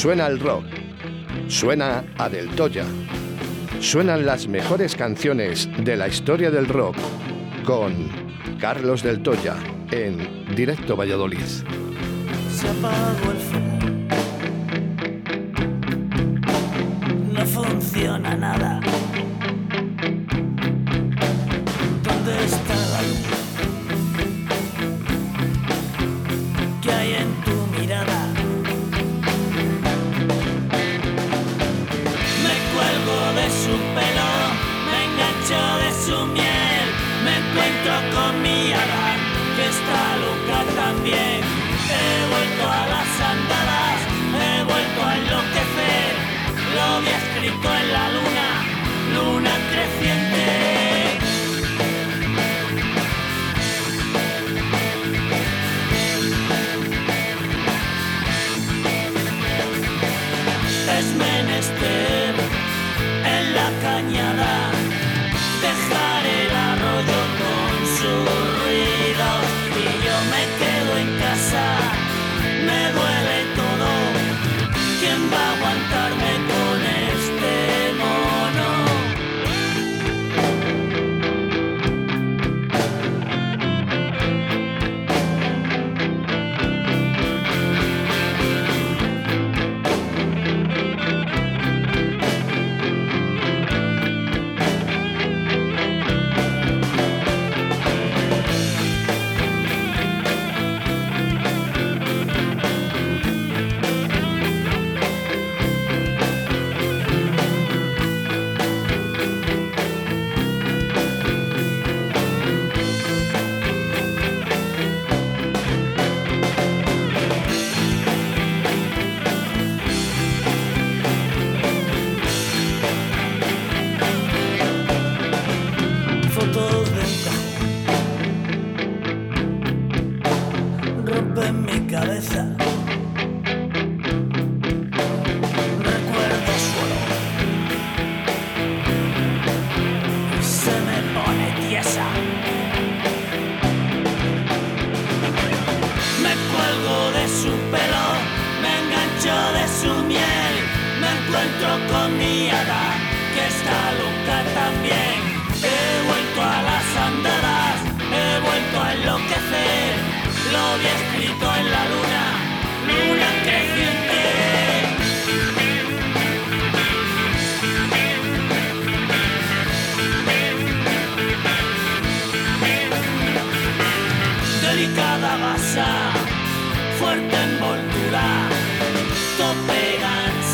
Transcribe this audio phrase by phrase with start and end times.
[0.00, 0.64] Suena el rock.
[1.48, 2.86] Suena a Del Toya.
[3.80, 6.96] Suenan las mejores canciones de la historia del rock
[7.66, 8.08] con
[8.58, 9.56] Carlos Del Toya
[9.90, 11.44] en Directo Valladolid.
[12.50, 13.78] Se apagó el fuego.
[17.34, 18.79] No funciona nada.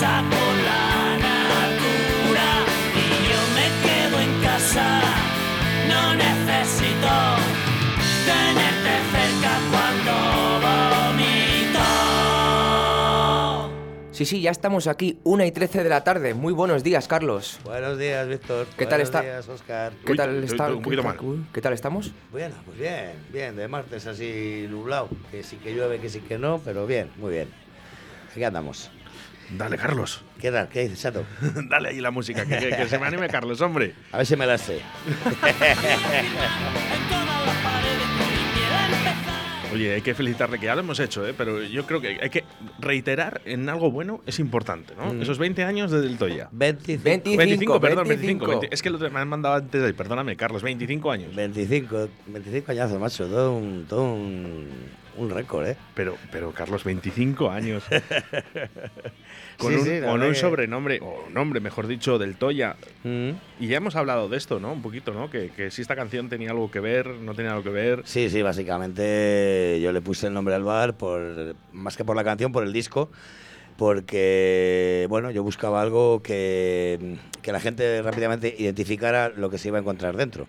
[0.01, 2.49] Gansa con la natura
[2.95, 2.97] y
[3.29, 4.87] yo me quedo en casa,
[5.89, 7.15] no necesito
[8.27, 10.15] tenerte cerca cuando
[11.17, 11.85] vomito.
[14.13, 16.35] Sí, sí, ya estamos aquí, 1 y 13 de la tarde.
[16.35, 17.59] Muy buenos días, Carlos.
[17.65, 18.67] Buenos días, Víctor.
[18.77, 19.23] ¿Qué tal Buenos está?
[19.23, 19.93] días, Oscar.
[20.05, 20.69] ¿Qué Uy, tal está?
[20.69, 21.17] un poquito ¿Qué mal.
[21.17, 22.13] tal- uy, ¿Qué tal estamos?
[22.33, 26.37] Bueno, pues bien, bien, de martes así nublado, que sí que llueve, que sí que
[26.39, 27.49] no, pero bien, muy bien.
[28.33, 28.91] Aquí andamos.
[29.51, 30.23] Dale, Carlos.
[30.41, 30.69] ¿Qué tal?
[30.69, 31.25] ¿Qué dices, Chato?
[31.69, 33.95] Dale ahí la música, que, que- que se me anime Carlos, hombre.
[34.13, 34.81] A ver si me la sé.
[39.73, 41.35] Oye, hay que felicitarle, que ya lo hemos hecho, ¿eh?
[41.37, 42.45] pero yo creo que hay que
[42.79, 45.13] reiterar en algo bueno es importante, ¿no?
[45.13, 45.21] Mm.
[45.21, 46.49] Esos 20 años de Del Toya.
[46.53, 47.05] 25.
[47.05, 48.47] 25, 25, perdón, 25.
[48.47, 48.61] 25.
[48.61, 51.35] 20 Es que lo me han mandado antes de ahí, perdóname, Carlos, 25 años.
[51.35, 53.27] 25, 25 añazos, macho.
[53.27, 54.67] Todo un, todo un,
[55.17, 55.77] un récord, ¿eh?
[55.95, 57.83] Pero, pero Carlos, 25 años.
[59.59, 62.77] con Sí, un, sí, con un que- sobrenombre, o nombre, mejor dicho, del Toya.
[63.05, 63.31] Mm.
[63.61, 64.73] Y ya hemos hablado de esto, ¿no?
[64.73, 65.31] Un poquito, ¿no?
[65.31, 68.03] Que, que si esta canción tenía algo que ver, no tenía algo que ver.
[68.05, 72.25] Sí, sí, básicamente yo le puse el nombre al bar por más que por la
[72.25, 73.11] canción, por el disco,
[73.77, 79.79] porque bueno, yo buscaba algo que, que la gente rápidamente identificara lo que se iba
[79.79, 80.47] a encontrar dentro,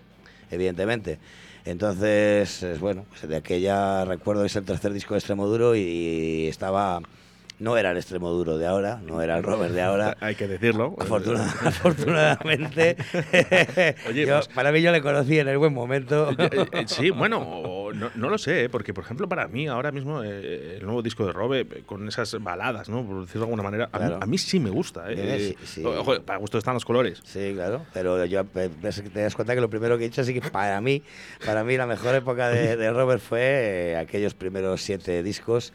[0.50, 1.18] evidentemente.
[1.64, 7.00] Entonces, es, bueno, de aquella recuerdo es el tercer disco de Extremo Duro y estaba
[7.60, 10.16] no era el extremo duro de ahora, no era el Robert de ahora.
[10.20, 10.94] Hay que decirlo.
[10.98, 12.96] Afortuna- afortunadamente,
[14.08, 16.30] Oye, yo- pues- para mí yo le conocí en el buen momento.
[16.38, 18.68] Eh, eh, Sí, bueno, no, no lo sé, ¿eh?
[18.68, 22.36] porque por ejemplo para mí ahora mismo eh, el nuevo disco de Robe con esas
[22.42, 23.04] baladas, ¿no?
[23.06, 24.18] Por decirlo de alguna manera, a, mí, Claro.
[24.22, 25.04] a mí sí me gusta.
[25.10, 25.56] ¿eh?
[25.60, 25.84] Sí, sí.
[25.84, 27.20] ojo, para gusto están los colores.
[27.24, 30.40] Sí, claro, pero yo te das cuenta que lo primero que he dicho así que
[30.50, 31.02] para mí,
[31.44, 33.40] para mí la mejor época de, de Robert fue
[33.92, 35.72] eh, aquellos primeros siete discos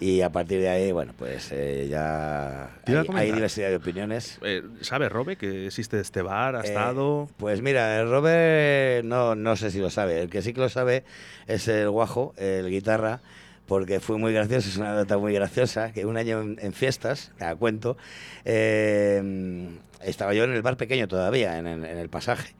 [0.00, 4.38] Y a partir de ahí, bueno, pues eh, ya a hay, hay diversidad de opiniones.
[4.42, 6.56] Eh, ¿Sabe Robe que existe este bar?
[6.56, 7.28] ¿Ha Eh, estado?
[7.36, 10.22] Pues mira, Robert no, no sé si lo sabe.
[10.22, 11.04] El que sí que lo sabe
[11.46, 13.20] es el Guajo, el guitarra,
[13.66, 17.32] porque fue muy gracioso, es una nota muy graciosa, que un año en, en fiestas,
[17.38, 17.98] te la cuento,
[18.46, 19.68] eh,
[20.02, 22.54] estaba yo en el bar pequeño todavía, en, el- en el pasaje.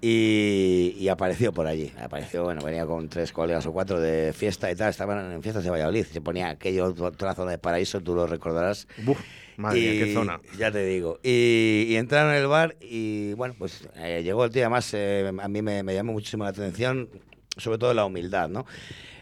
[0.00, 1.92] Y, y apareció por allí.
[2.00, 4.90] Apareció, bueno, venía con tres colegas o cuatro de fiesta y tal.
[4.90, 6.04] Estaban en fiestas de Valladolid.
[6.04, 8.86] Se ponía aquello, la zona de paraíso, tú lo recordarás.
[8.98, 9.18] Buf,
[9.56, 10.40] madre mía, qué Y- zona.
[10.58, 11.18] Ya te digo.
[11.22, 14.62] Y, y entraron en el bar y bueno, pues eh, llegó el tío.
[14.62, 17.08] Además, eh, a mí me, me llamó muchísimo la atención,
[17.56, 18.66] sobre todo la humildad, ¿no?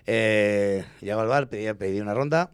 [0.06, 2.50] Eh, llegó al bar, pedí, pedí una ronda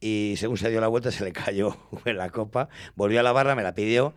[0.00, 2.68] y según se dio la vuelta se le cayó en la copa.
[2.94, 4.14] Volvió a la barra, me la pidió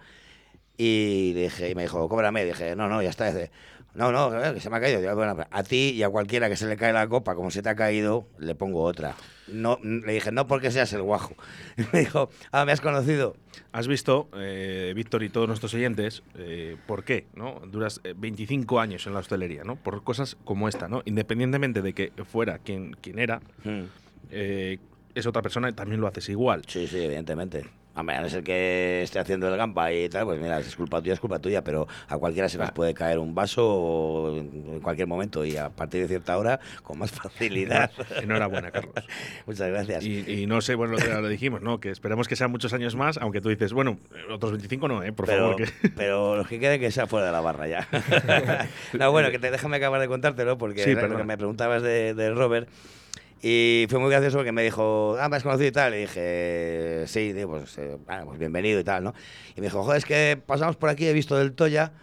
[0.80, 2.46] y, le dije, y me dijo, cóbrame.
[2.46, 3.26] Dije, no, no, ya está.
[3.26, 3.52] Dice,
[3.96, 5.02] no, no, eh, que se me ha caído.
[5.02, 7.62] Digo, "Bueno, a ti y a cualquiera que se le cae la copa, como se
[7.62, 9.16] te ha caído, le pongo otra.
[9.48, 11.36] No, le dije, no porque seas el guajo.
[11.94, 13.36] me dijo, ah, me has conocido.
[13.72, 17.60] Has visto, eh, Víctor y todos nuestros oyentes, eh, por qué, ¿no?
[17.70, 19.76] Duras eh, 25 años en la hostelería, ¿no?
[19.76, 21.02] Por cosas como esta, ¿no?
[21.06, 23.82] Independientemente de que fuera quien, quien era, Mm.
[24.32, 24.78] eh,
[25.16, 26.62] es otra persona y también lo haces igual.
[26.68, 27.66] Sí, sí, evidentemente.
[27.96, 31.14] A no ser que esté haciendo el gamba y tal, pues mira, es culpa tuya,
[31.14, 35.44] es culpa tuya, pero a cualquiera se nos puede caer un vaso en cualquier momento
[35.44, 37.92] y a partir de cierta hora con más facilidad.
[38.22, 38.94] Enhorabuena, Carlos.
[39.46, 40.06] Muchas gracias.
[40.06, 41.80] Y, y no sé, bueno, lo, lo dijimos, ¿no?
[41.80, 43.98] Que esperemos que sean muchos años más, aunque tú dices, bueno,
[44.32, 45.12] otros 25 no, ¿eh?
[45.12, 45.56] Por pero, favor.
[45.58, 45.90] Que...
[45.90, 47.88] pero los que queden que sea fuera de la barra ya.
[48.94, 52.14] no, bueno, que te déjame acabar de contártelo porque Sí, lo que me preguntabas de,
[52.14, 52.70] de Robert.
[53.42, 55.96] Y fue muy gracioso porque me dijo, ah, me has conocido y tal.
[55.96, 59.14] Y dije, sí, digo, pues, eh, bueno, pues bienvenido y tal, ¿no?
[59.56, 61.94] Y me dijo, joder, es que pasamos por aquí, he visto del Toya.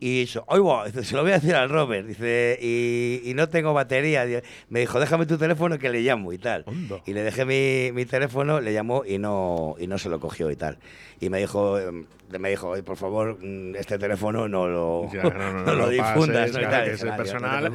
[0.00, 3.74] Y dice, oigo, se lo voy a decir al Robert, dice, y, y no tengo
[3.74, 4.24] batería.
[4.68, 6.62] Me dijo, déjame tu teléfono que le llamo y tal.
[6.66, 7.00] Onda.
[7.04, 10.50] Y le dejé mi, mi teléfono, le llamó y no, y no se lo cogió
[10.52, 10.78] y tal.
[11.20, 12.06] Y me dijo, em,
[12.38, 15.72] me dijo, "Oye, por favor, mm, este teléfono no lo, Ya, no, no, no, no
[15.72, 16.52] lo lo difundas.
[16.52, 16.62] pases.
[16.62, 16.84] Y tal.
[16.84, 17.72] que Dije, ese "Nada, tío, personal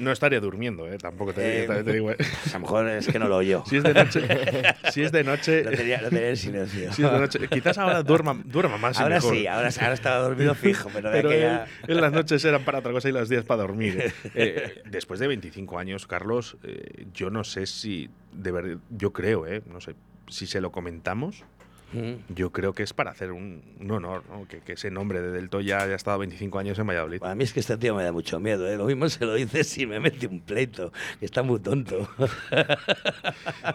[0.00, 0.98] No estaría durmiendo, ¿eh?
[0.98, 2.12] Tampoco te, Eh, te- digo.
[2.12, 2.16] ¿eh?
[2.16, 3.64] pues a lo mejor es que no lo oyó.
[3.66, 4.20] Si es de noche,
[4.92, 6.92] si es de noche, Lo tenía, lo tenía en silencio.
[6.92, 9.34] si es de noche, quizás ahora duerma, duerma más y ahora mejor.
[9.34, 11.55] sí, ahora, ahora estaba dormido fijo, pero, de Pero aquella...
[11.88, 14.12] en las noches eran para otra cosa y los días para dormir.
[14.34, 19.46] Eh, después de 25 años, Carlos, eh, yo no sé si, de verdad, yo creo,
[19.46, 19.94] eh, no sé,
[20.28, 21.44] si se lo comentamos,
[21.92, 22.34] Mm.
[22.34, 24.46] yo creo que es para hacer un, un honor, ¿no?
[24.48, 27.22] que, que ese nombre de Del Toya haya estado 25 años en Valladolid.
[27.22, 28.68] A mí es que este tío me da mucho miedo.
[28.68, 28.76] ¿eh?
[28.76, 32.08] Lo mismo se lo dices y me mete un pleito, que está muy tonto.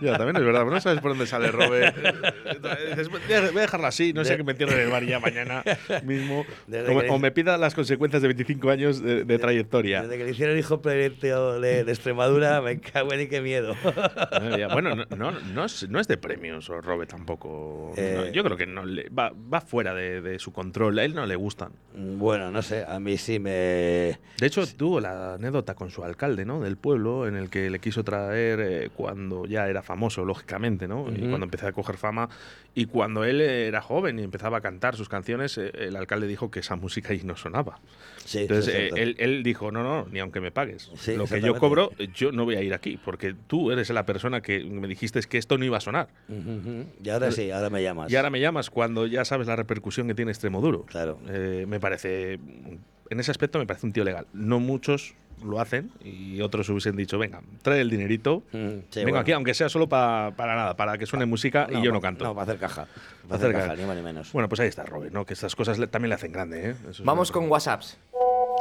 [0.01, 1.95] Ya, también es verdad, no sabes por dónde sale Robert.
[2.89, 5.63] Dices, voy a dejarlo así, no sea que me entierren en el bar ya mañana
[6.03, 6.45] mismo.
[7.09, 10.03] O, me pida las consecuencias de 25 años de, de trayectoria.
[10.03, 13.75] Desde que le hicieron hijo proyecto de, Extremadura, me cago en y qué miedo.
[14.71, 17.93] Bueno, no, no, no es, no es de premios o Robert tampoco.
[18.01, 18.15] Eh.
[18.15, 20.97] No, yo creo que no le, va, va fuera de, de su control.
[20.99, 21.71] A él no le gustan.
[21.95, 23.51] Bueno, no sé, a mí sí me...
[23.51, 26.61] De hecho, tuvo la anécdota con su alcalde, ¿no?
[26.61, 31.07] Del pueblo, en el que le quiso traer eh, cuando ya era famoso, lógicamente, ¿no?
[31.11, 32.29] Y cuando empezó a coger fama.
[32.73, 36.49] Y cuando él era joven y empezaba a cantar sus canciones, eh, el alcalde dijo
[36.49, 37.79] que esa música ahí no sonaba.
[38.23, 40.89] Sí, Entonces, eh, él, él dijo, no, no, ni aunque me pagues.
[40.95, 44.05] Sí, Lo que yo cobro, yo no voy a ir aquí, porque tú eres la
[44.05, 46.07] persona que me dijiste que esto no iba a sonar.
[46.29, 46.85] Ujú.
[47.03, 48.11] Y ahora sí, ahora me llamas.
[48.11, 50.83] Y ahora me llamas cuando ya sabes la repercusión que tiene Extremoduro.
[50.85, 51.19] Claro.
[51.27, 52.39] Eh, me parece,
[53.11, 54.25] en ese aspecto me parece un tío legal.
[54.33, 55.13] No muchos
[55.43, 59.19] lo hacen y otros hubiesen dicho, venga, trae el dinerito, Mm, sí, vengo bueno.
[59.19, 62.23] aquí, aunque sea solo pa- para nada, para que suene música y yo no canto.
[62.23, 62.85] No, para hacer caja.
[63.23, 63.81] Para Hacer hacer caja, caja.
[63.81, 64.31] ni más ni menos.
[64.33, 65.25] Bueno, pues ahí está Robert, ¿no?
[65.25, 66.75] Que estas cosas le- también le hacen grande, ¿eh?
[67.03, 67.97] Vamos con WhatsApps.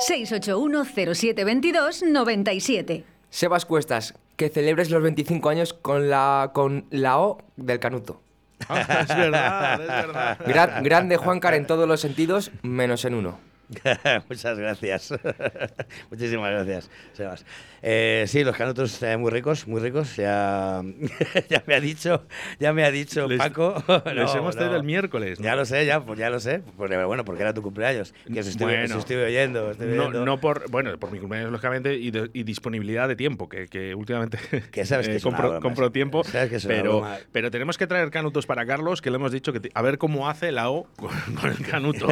[0.08, 3.04] 681-0722-97.
[3.30, 8.20] Sebas Cuestas, que celebres los 25 años con la, con la O del Canuto.
[8.68, 10.38] Ah, es verdad, es verdad.
[10.46, 13.38] Gran- grande Juancar en todos los sentidos, menos en uno.
[14.28, 15.14] Muchas gracias.
[16.10, 17.44] Muchísimas gracias, Sebas.
[17.82, 20.16] Eh, sí, los canutos eh, muy ricos, muy ricos.
[20.16, 20.82] Ya,
[21.48, 22.26] ya me ha dicho,
[22.58, 23.82] ya me ha dicho Les- Paco.
[24.14, 25.44] No, hemos traído el miércoles, ¿no?
[25.44, 26.62] Ya lo sé, ya, pues ya lo sé.
[26.76, 28.12] Bueno, porque era tu cumpleaños.
[28.32, 28.96] Que os estuve, Bueno.
[28.96, 29.72] os estuve oyendo.
[29.78, 30.24] No, oyendo.
[30.26, 33.94] no por, bueno, por mi cumpleaños, lógicamente, y, de- y disponibilidad de tiempo, que, que
[33.94, 34.38] últimamente
[34.72, 36.22] Que sabes que es una compro, tiempo.
[36.24, 39.70] Sabes que pero, pero tenemos que traer canutos para Carlos, que le hemos dicho que
[39.72, 42.08] a ver cómo hace la O con, con el canuto.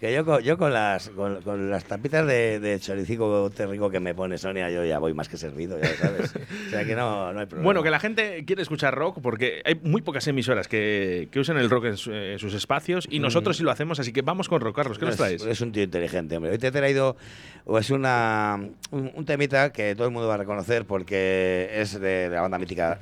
[0.00, 4.14] que yo yo con las con, con las tapitas de, de choricico rico que me
[4.14, 6.34] pone Sonia, yo ya voy más que servido, ya sabes.
[6.36, 7.64] o sea que no, no hay problema.
[7.64, 11.56] bueno, que la gente quiere escuchar rock porque hay muy pocas emisoras que, que usan
[11.56, 14.48] el rock en, su- en sus espacios y nosotros sí lo hacemos, así que vamos
[14.48, 14.98] con rock, Carlos.
[14.98, 15.42] ¿Qué nos Es- traes?
[15.44, 16.52] Es un tío inteligente, hombre.
[16.52, 17.16] Hoy te he traído
[17.64, 18.60] o es una,
[18.90, 22.42] un, un temita que todo el mundo va a reconocer porque es de, de la
[22.42, 23.00] banda mítica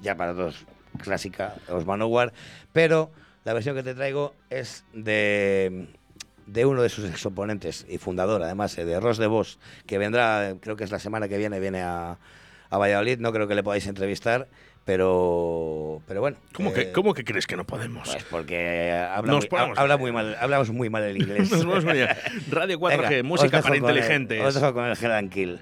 [0.00, 0.64] ya para todos
[1.02, 2.32] clásica, los Manowar,
[2.72, 3.10] pero
[3.44, 5.88] la versión que te traigo es de,
[6.46, 10.54] de uno de sus exoponentes y fundador, además, eh, de Ross de Vos, que vendrá,
[10.60, 12.18] creo que es la semana que viene, viene a,
[12.70, 14.48] a Valladolid, no creo que le podáis entrevistar,
[14.84, 16.36] pero, pero bueno.
[16.52, 18.08] ¿Cómo, eh, que, ¿Cómo que crees que no podemos?
[18.10, 21.50] Pues porque habla, Nos muy, ponemos- habla muy mal, hablamos muy mal el inglés.
[21.52, 21.84] Nos vamos.
[22.50, 24.42] Radio 4G, Venga, música para con el- inteligentes.
[24.44, 25.60] os dejo con el Hell and Kill.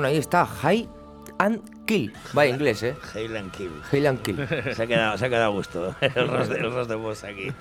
[0.00, 0.88] Bueno, ahí está, High
[1.36, 2.10] and Kill.
[2.32, 2.96] Vaya inglés, ¿eh?
[3.14, 3.70] Hail and Kill.
[3.90, 4.48] High and Kill.
[4.74, 7.52] Se ha quedado, se ha quedado a gusto el rostro, el rostro de voz aquí.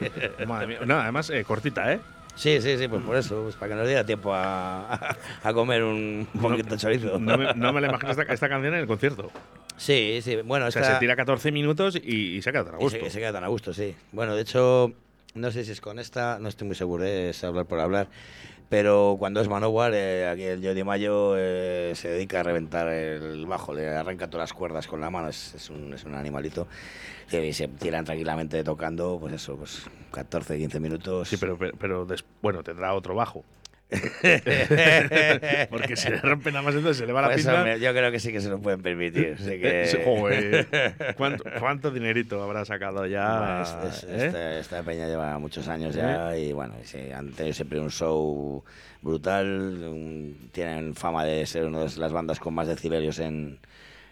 [0.47, 0.79] Madre mía.
[0.85, 1.99] No, además, eh, cortita, ¿eh?
[2.35, 5.83] Sí, sí, sí, pues por eso, pues para que nos diera tiempo a, a comer
[5.83, 7.19] un poquito de chorizo.
[7.19, 9.29] No me, no me la imagino esta, esta canción en el concierto.
[9.75, 12.75] Sí, sí, bueno, O sea, esta- se tira 14 minutos y, y se queda tan
[12.75, 12.99] a y gusto.
[13.03, 13.93] se, se queda tan a gusto, sí.
[14.13, 14.93] Bueno, de hecho,
[15.33, 18.07] no sé si es con esta, no estoy muy seguro, eh, es hablar por hablar.
[18.69, 23.45] Pero cuando es Manowar, eh, aquí el Jody Mayo eh, se dedica a reventar el
[23.47, 26.67] bajo, le arranca todas las cuerdas con la mano, es, es un, es un animalito.
[27.31, 31.27] Y se tiran tranquilamente tocando, pues eso, pues 14, 15 minutos.
[31.29, 33.43] Sí, pero, pero, pero des- bueno, tendrá otro bajo.
[35.69, 37.55] Porque si le rompen nada más entonces se le va la Pues, pinta.
[37.57, 39.35] hombre, yo creo que sí que se lo pueden permitir.
[39.39, 41.15] así que- Eh, joder.
[41.17, 43.39] ¿Cuánto, cuánto dinerito habrá sacado ya?
[43.39, 44.25] Bueno, es- es- eh?
[44.27, 48.63] esta, esta peña lleva muchos años ya y bueno, sí, han tenido siempre un show
[49.01, 49.45] brutal.
[49.47, 53.57] un- tienen fama de ser una de las bandas con más decibelios en,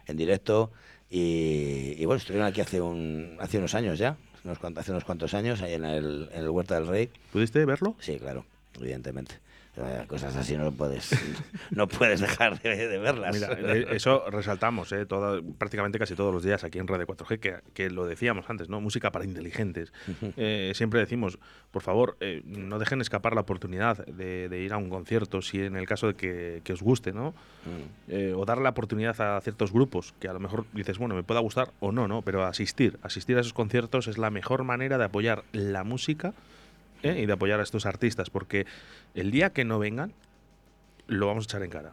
[0.08, 0.72] en directo.
[1.10, 5.06] Y, y bueno, estuvieron aquí hace, un, hace unos años ya, unos cuantos- hace unos
[5.06, 7.10] cuantos años, ahí en el, en el Huerta del Rey.
[7.32, 7.96] ¿Pudiste verlo?
[8.00, 8.46] Sí, claro,
[8.80, 9.36] evidentemente.
[9.78, 11.12] Eh, Cosas así no lo puedes,
[11.72, 13.34] no puedes dejar de, de verlas.
[13.36, 17.40] Mira, eh, eso resaltamos eh, toda- prácticamente casi todos los días aquí en Radio 4G,
[17.40, 18.82] que, que lo decíamos antes, ¿no?
[18.82, 19.94] Música para inteligentes.
[20.36, 21.38] Eh, siempre decimos,
[21.72, 25.62] por favor, eh, no dejen escapar la oportunidad de, de ir a un concierto, si
[25.62, 27.36] en el caso de que, que os guste, ¿no?
[27.66, 28.34] Mm.
[28.36, 31.40] O darle la oportunidad a ciertos grupos, que a lo mejor dices, bueno, me pueda
[31.42, 32.22] gustar o no, ¿no?
[32.24, 36.34] Pero asistir, asistir a esos conciertos es la mejor manera de apoyar la música
[37.04, 37.20] ¿eh?
[37.22, 38.66] y de apoyar a estos artistas, porque
[39.18, 40.14] el día que no vengan,
[41.08, 41.92] lo vamos a echar en cara.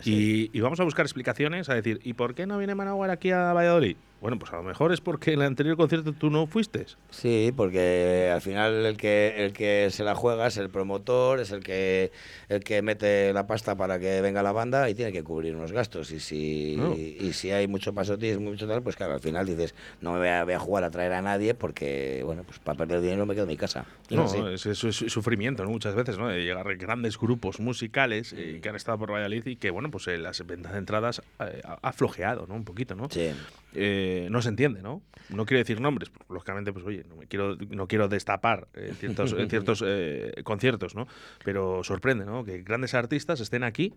[0.00, 0.50] Sí.
[0.52, 3.30] Y, y vamos a buscar explicaciones, a decir, ¿y por qué no viene Manowar aquí
[3.30, 3.96] a Valladolid?
[4.24, 6.86] Bueno, pues a lo mejor es porque en el anterior concierto tú no fuiste.
[7.10, 11.50] Sí, porque al final el que el que se la juega es el promotor, es
[11.50, 12.10] el que
[12.48, 15.72] el que mete la pasta para que venga la banda y tiene que cubrir unos
[15.72, 16.10] gastos.
[16.10, 16.94] Y si No.
[16.94, 20.28] y si hay mucho pasotismo, mucho tal, pues claro, al final dices, no me voy
[20.28, 23.34] a, voy a jugar a traer a nadie porque, bueno, pues para perder dinero me
[23.34, 23.84] quedo en mi casa.
[24.08, 25.68] Y No, es- es sufrimiento, ¿no?
[25.70, 26.28] Muchas veces, ¿no?
[26.28, 30.08] De llegar grandes grupos musicales eh, que han estado por Valladolid y que, bueno, pues
[30.08, 32.54] eh, las ventas de entradas eh, ha ha flojeado, ¿no?
[32.54, 33.10] Un poquito, ¿no?
[33.10, 33.30] Sí.
[33.76, 35.02] Eh, no se entiende, ¿no?
[35.28, 38.92] No quiero decir nombres, porque, lógicamente, pues oye, no, me quiero, no quiero destapar eh,
[38.98, 41.06] ciertos, eh, ciertos eh, conciertos, ¿no?
[41.44, 42.44] Pero sorprende, ¿no?
[42.44, 43.94] Que grandes artistas estén aquí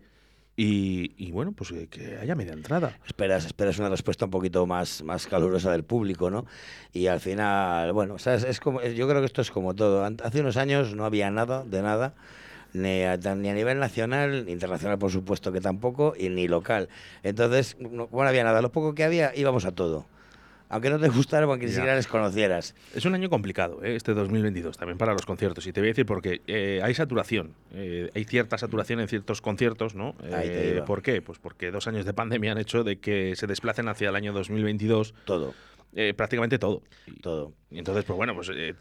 [0.60, 2.98] y, y, bueno, pues eh, que haya media entrada.
[3.06, 6.46] esperas, esperas una respuesta un poquito más, más calurosa del público, ¿no?
[6.92, 8.42] Y al final, bueno, ¿sabes?
[8.42, 10.04] Es como, yo creo que esto es como todo.
[10.24, 12.16] Hace unos años no había nada, de nada,
[12.72, 16.88] ni a, tan- ni a nivel nacional, internacional por supuesto que tampoco, y ni local.
[17.22, 20.06] Entonces, no, como no había nada, lo poco que había íbamos a todo.
[20.70, 22.74] Aunque no te gustara, aunque ni siquiera les conocieras.
[22.94, 23.96] Es un año complicado, ¿eh?
[23.96, 25.66] este 2022, también para los conciertos.
[25.66, 27.54] Y te voy a decir porque eh, hay saturación.
[27.72, 30.14] eh, hay cierta saturación en ciertos conciertos, ¿no?
[30.24, 30.84] Ahí te Eh, iba.
[30.84, 31.22] ¿Por qué?
[31.22, 34.34] Pues porque dos años de pandemia han hecho de que se desplacen hacia el año
[34.34, 35.54] 2022 Todo,
[35.94, 36.82] eh, prácticamente todo.
[37.22, 37.54] Todo.
[37.70, 38.74] Y entonces, pues bueno, pues eh,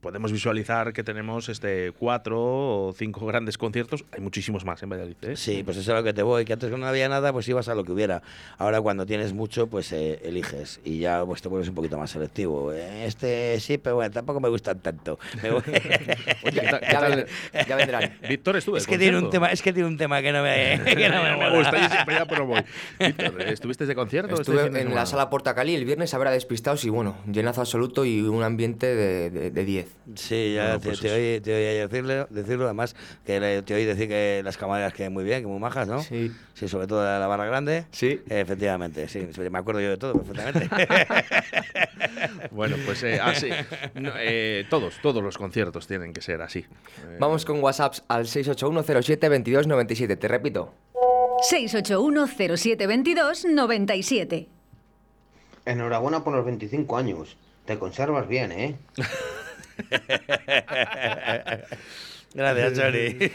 [0.00, 2.40] podemos visualizar que tenemos este cuatro
[2.88, 4.04] o cinco grandes conciertos.
[4.10, 5.16] Hay muchísimos más en Valladolid.
[5.22, 5.36] ¿eh?
[5.36, 7.32] Sí, pues eso es a lo que te voy, que antes cuando no había nada,
[7.32, 8.20] pues ibas a lo que hubiera.
[8.58, 12.10] Ahora cuando tienes mucho, pues eh, eliges y ya pues te vuelves un poquito más
[12.10, 12.72] selectivo.
[12.72, 15.20] Eh, Este sí, pero bueno, tampoco me gustan tanto.
[15.40, 15.62] Me voy-
[16.44, 17.16] Oye, ¿qué tal- qué Ya, tal?
[17.16, 17.26] ven-
[17.68, 18.18] ya vendrán.
[18.28, 19.30] Víctor estuvo es de que tiene un concierto.
[19.46, 22.14] tema, es que tiene un tema que no me, que no me, gusta, yo siempre
[22.16, 22.64] ya, pero voy.
[22.98, 24.30] Víctor, ¿estuviste de concierto?
[24.34, 27.16] este Estuve fin de en la sala Porta Cali el viernes, habrá despistados y bueno,
[27.30, 29.86] llenazo absoluto y un ambiente de de- de 10.
[30.14, 33.74] Sí, ya Bueno, te, pues te oí, te oí decirlo, decirlo, además que le- te
[33.74, 36.02] oí decir que las camareras quedan muy bien, que muy majas, ¿no?
[36.02, 36.32] Sí.
[36.54, 37.86] Sí, sobre todo la, la barra grande.
[37.90, 38.20] Sí.
[38.28, 40.68] Efectivamente, sí, me acuerdo yo de todo perfectamente.
[42.50, 43.48] Bueno, pues eh, así.
[43.94, 46.60] No, eh, todos, todos los conciertos tienen que ser así.
[46.60, 50.18] Eh, Vamos con WhatsApps al 681072297.
[50.18, 50.72] Te repito.
[51.50, 54.46] 681072297.
[55.64, 57.36] Enhorabuena por los 25 años.
[57.64, 58.78] Te conservas bien, ¿eh?
[62.34, 63.18] Gracias, Chori.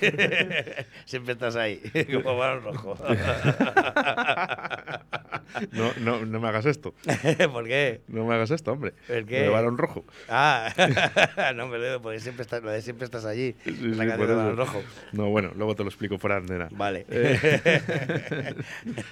[1.06, 1.82] Siempre estás ahí,
[2.14, 2.98] como balón rojo.
[5.72, 6.94] No, no, no me hagas esto.
[7.52, 8.02] ¿Por qué?
[8.08, 8.94] No me hagas esto, hombre.
[9.08, 9.42] ¿El qué?
[9.42, 10.06] De balón rojo.
[10.30, 10.74] Ah,
[11.56, 13.56] no me lo porque siempre estás, lo de siempre estás allí.
[13.64, 14.84] Sí, sí, la canción por de balón rojo.
[15.12, 16.68] No, bueno, luego te lo explico fuera de antena.
[16.72, 17.06] Vale.
[17.10, 18.54] Eh,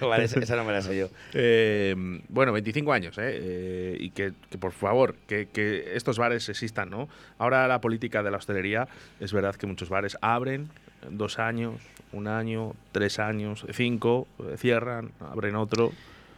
[0.00, 1.08] vale, esa, no me la sé yo.
[1.32, 1.94] Eh,
[2.28, 3.22] bueno, 25 años, ¿eh?
[3.26, 7.08] Eh, y que, que, por favor, que, que estos bares existan, ¿no?
[7.38, 8.88] Ahora la política de la hostelería,
[9.20, 10.68] es verdad que muchos bares abren
[11.10, 11.74] dos años,
[12.12, 15.92] un año, tres años, cinco, cierran, abren otro.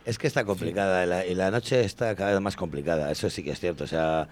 [0.09, 3.29] Es que está complicada y la, y la noche está cada vez más complicada, eso
[3.29, 3.85] sí que es cierto.
[3.85, 4.29] O sea,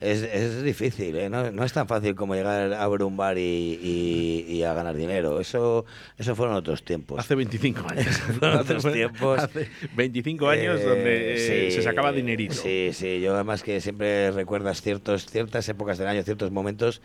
[0.00, 1.28] es, es difícil, ¿eh?
[1.28, 3.42] no, no es tan fácil como llegar a abrir un bar y,
[3.82, 5.38] y- y a ganar dinero.
[5.40, 5.84] Eso,
[6.16, 7.18] eso fueron otros tiempos.
[7.20, 8.06] Hace 25 años.
[8.60, 9.38] Otros tiempos.
[9.40, 11.38] Hace 25 años Eh, donde eh,
[11.70, 12.54] sí, se sacaba dinerito.
[12.54, 17.02] Sí, sí, yo además que siempre recuerdas ciertos, ciertas épocas del año, ciertos momentos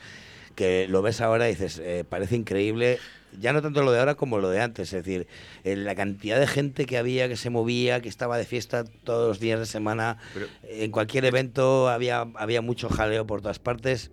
[0.55, 2.99] que lo ves ahora y dices, eh, parece increíble,
[3.39, 5.27] ya no tanto lo de ahora como lo de antes, es decir,
[5.63, 9.27] eh, la cantidad de gente que había, que se movía, que estaba de fiesta todos
[9.27, 14.11] los días de semana, Pero- en cualquier evento había, había mucho jaleo por todas partes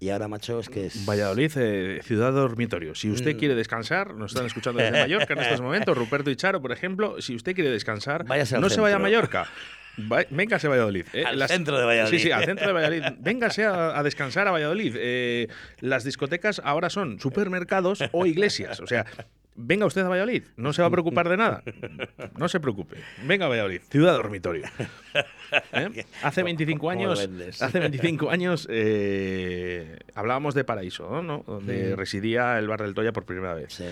[0.00, 1.04] y ahora, macho, es que es...
[1.06, 2.94] Valladolid, eh, ciudad dormitorio.
[2.94, 3.38] Si usted Mm.
[3.38, 7.20] quiere descansar, nos están escuchando desde Mallorca en estos momentos, Ruperto y Charo, por ejemplo,
[7.20, 8.98] si usted quiere descansar, no se vaya a.
[8.98, 9.46] Mallorca.
[9.98, 11.06] Va- véngase a Valladolid.
[11.12, 11.24] eh.
[11.26, 12.18] Al centro de Valladolid.
[12.18, 13.02] Sí, sí, al centro de Valladolid.
[13.20, 14.94] Véngase a, a descansar a Valladolid.
[14.98, 15.48] Eh,
[15.80, 18.80] las discotecas ahora son supermercados o iglesias.
[18.80, 19.04] O sea,
[19.54, 20.44] venga usted a Valladolid.
[20.56, 21.62] No se va a preocupar de nada.
[22.38, 22.96] No se preocupe.
[23.24, 24.64] Venga a Valladolid, ciudad dormitorio.
[25.72, 26.06] ¿Eh?
[26.22, 28.66] Hace 25 ¿Cómo lo años, hace 25 años
[30.14, 31.44] hablábamos de Paraíso, ¿no?
[31.46, 31.98] Donde Mm.
[31.98, 33.74] residía el bar del Toya por primera vez.
[33.74, 33.84] Sí,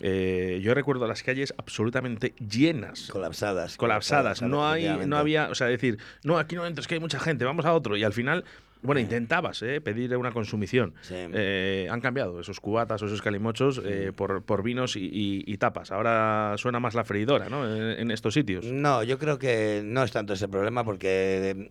[0.00, 3.76] Eh, yo recuerdo las calles absolutamente llenas, colapsadas.
[3.76, 4.42] colapsadas.
[4.42, 7.44] No hay, no había, o sea, decir, no, aquí no entres, que hay mucha gente,
[7.44, 7.96] vamos a otro.
[7.96, 8.44] Y al final,
[8.82, 10.94] bueno, intentabas eh, pedir una consumición.
[11.02, 11.14] Sí.
[11.16, 15.58] Eh, han cambiado esos cubatas o esos calimochos eh, por, por vinos y, y- y
[15.58, 15.90] tapas.
[15.92, 17.66] Ahora suena más la freidora, ¿no?
[17.70, 18.64] En, en estos sitios.
[18.64, 21.70] No, yo creo que no es tanto ese problema porque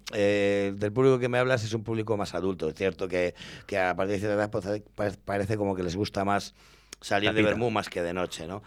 [0.77, 2.69] del público que me hablas es un público más adulto.
[2.69, 3.33] Es cierto que,
[3.65, 6.53] que a partir de cierta edad pues, pa- parece como que les gusta más
[7.01, 8.63] salir de vermú más que de noche, ¿no?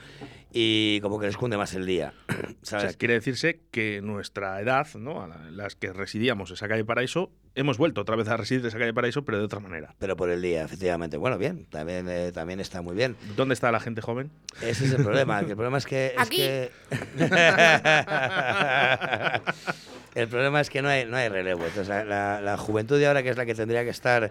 [0.54, 2.90] Y como que les cunde más el día, O ¿sabes?
[2.90, 5.22] sea, quiere decirse que nuestra edad, ¿no?
[5.22, 8.60] A la- las que residíamos en esa calle Paraíso, hemos vuelto otra vez a residir
[8.62, 9.94] en esa calle Paraíso, pero de otra manera.
[9.98, 11.16] Pero por el día, efectivamente.
[11.16, 13.16] Bueno, bien, también, eh, también está muy bien.
[13.36, 14.30] ¿Dónde está la gente joven?
[14.60, 15.40] Ese es el problema.
[15.40, 16.06] el problema es que.
[16.08, 16.36] es Aquí.
[16.36, 16.70] que-
[20.14, 21.60] el problema es que no hay, no hay relevo.
[21.64, 24.30] Entonces, la, la- la juventud de ahora, que es la que tendría que estar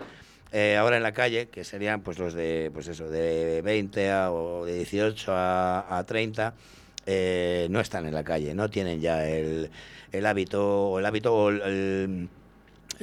[0.51, 4.31] eh, ahora en la calle, que serían pues los de pues eso, de 20 a,
[4.31, 6.53] o de 18 a, a 30,
[7.05, 9.71] eh, no están en la calle, no tienen ya el,
[10.11, 12.29] el hábito, o el hábito o el- el-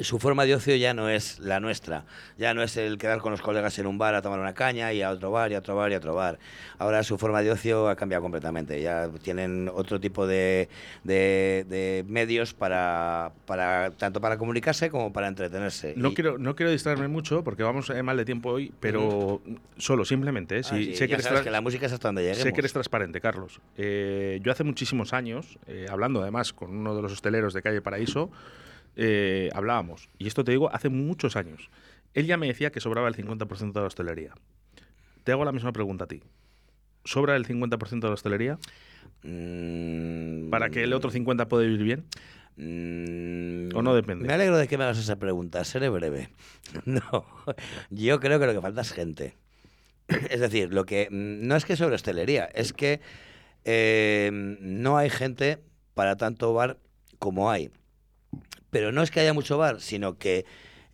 [0.02, 2.04] su forma de ocio ya no es la nuestra.
[2.37, 4.92] Ya no es el quedar con los colegas en un bar a tomar una caña
[4.92, 6.38] y a otro bar y a otro bar y a otro bar.
[6.78, 8.80] Ahora su forma de ocio ha cambiado completamente.
[8.80, 10.68] Ya tienen otro tipo de,
[11.04, 15.94] de- de medios para, para tanto para comunicarse como para entretenerse.
[15.96, 19.40] No Y- quiero, no quiero distraerme mucho porque vamos eh, mal de tiempo hoy, pero
[19.76, 20.58] solo, simplemente.
[20.58, 20.62] ¿eh?
[20.62, 22.42] Si- Ah, sí, sé, que sabes la música es hasta donde lleguemos.
[22.42, 23.61] sé que eres transparente, Carlos.
[23.76, 27.80] Eh, yo hace muchísimos años, eh, hablando además con uno de los hosteleros de Calle
[27.82, 28.30] Paraíso,
[28.96, 31.70] eh, hablábamos, y esto te digo, hace muchos años.
[32.14, 34.35] Él ya me decía que sobraba el 50% de la hostelería.
[35.24, 36.22] Te hago la misma pregunta a ti.
[37.05, 38.59] ¿Sobra el 50% de la hostelería?
[39.22, 42.05] Mm, ¿Para que el otro 50% pueda vivir bien?
[42.57, 44.27] Mm, ¿O no depende?
[44.27, 45.64] Me alegro de que me hagas esa pregunta.
[45.64, 46.29] Seré breve.
[46.85, 47.24] No,
[47.90, 49.35] yo creo que lo que falta es gente.
[50.31, 53.01] Es decir, lo que mm, no es que sobre hostelería, es que
[53.64, 55.59] eh, no hay gente
[55.94, 56.79] para tanto bar
[57.18, 57.70] como hay.
[58.70, 60.44] Pero no es que haya mucho bar, sino que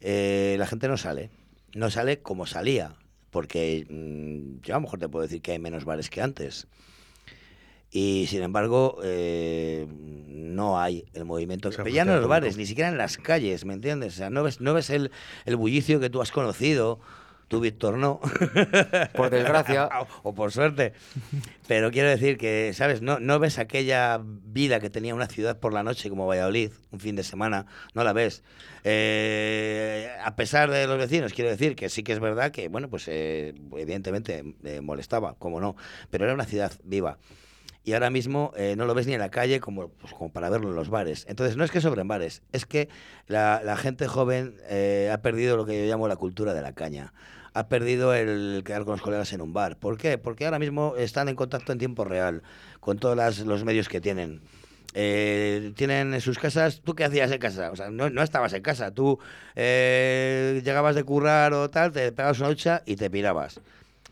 [0.00, 1.30] eh, la gente no sale.
[1.74, 2.94] No sale como salía.
[3.30, 6.66] Porque mm, yo a lo mejor te puedo decir que hay menos bares que antes.
[7.90, 11.70] Y sin embargo, eh, no hay el movimiento.
[11.70, 14.14] Pero ya no en los bares, ni siquiera en las calles, ¿me entiendes?
[14.14, 15.12] O sea, no ves, no ves el,
[15.44, 16.98] el bullicio que tú has conocido.
[17.54, 18.20] Tú, Víctor, no.
[19.14, 19.88] Por desgracia.
[20.00, 20.92] o, o por suerte.
[21.68, 23.00] Pero quiero decir que, ¿sabes?
[23.00, 26.98] No, no ves aquella vida que tenía una ciudad por la noche como Valladolid, un
[26.98, 28.42] fin de semana, no la ves.
[28.82, 32.90] Eh, a pesar de los vecinos, quiero decir que sí que es verdad que, bueno,
[32.90, 35.76] pues eh, evidentemente eh, molestaba, como no,
[36.10, 37.18] pero era una ciudad viva.
[37.84, 40.48] Y ahora mismo eh, no lo ves ni en la calle como, pues, como para
[40.48, 41.26] verlo en los bares.
[41.28, 42.88] Entonces, no es que sobren bares, es que
[43.26, 46.72] la, la gente joven eh, ha perdido lo que yo llamo la cultura de la
[46.72, 47.12] caña.
[47.54, 49.76] Ha perdido el quedar con los colegas en un bar.
[49.78, 50.18] ¿Por qué?
[50.18, 52.42] Porque ahora mismo están en contacto en tiempo real
[52.80, 54.42] con todos los medios que tienen.
[54.92, 56.80] Eh, tienen en sus casas.
[56.82, 57.70] ¿Tú qué hacías en casa?
[57.70, 58.92] O sea, no, no estabas en casa.
[58.92, 59.18] Tú
[59.56, 63.60] eh, llegabas de currar o tal, te pegabas una ducha y te pirabas.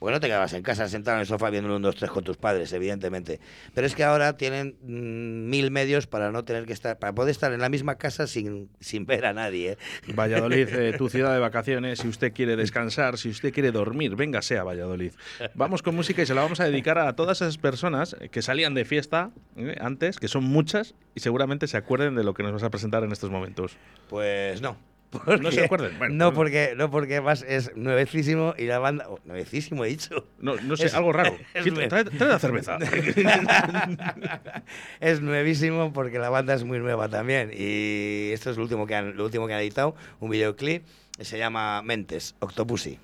[0.02, 2.10] Porque no te quedabas en casa sentado en el sofá viendo un 1, 2, 3
[2.10, 3.38] con tus padres, evidentemente.
[3.72, 7.30] Pero es que ahora tienen mm, mil medios para no tener que estar, para poder
[7.30, 9.70] estar en la misma casa sin, sin ver a nadie.
[9.70, 10.12] ¿eh?
[10.12, 14.58] Valladolid, eh, tu ciudad de vacaciones, si usted quiere descansar, si usted quiere dormir, véngase
[14.58, 15.12] a Valladolid.
[15.54, 18.74] Vamos con música y se la vamos a dedicar a todas esas personas que salían
[18.74, 22.50] de fiesta eh, antes, que son muchas, y seguramente se acuerden de lo que nos
[22.50, 23.76] vas a presentar en estos momentos.
[24.08, 24.76] Pues no.
[25.12, 25.92] Porque- No se acuerdan.
[25.98, 29.06] Bueno, no, pues- porque, no, porque además es nuevecísimo y la banda.
[29.08, 30.26] oh, nuevecísimo, he dicho.
[30.38, 31.36] No, no sé, Es- algo raro.
[31.54, 32.78] es nue- trae, trae la cerveza.
[35.00, 37.50] es nuevísimo porque la banda es muy nueva también.
[37.52, 40.84] Y esto es lo último que han, lo último que han editado, un videoclip.
[41.20, 42.98] Se llama Mentes, Octopussy.